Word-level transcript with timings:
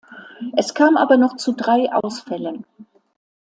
Es 0.57 0.73
kam 0.73 0.97
aber 0.97 1.15
noch 1.17 1.35
zu 1.35 1.51
drei 1.51 1.93
Ausfällen. 1.93 2.65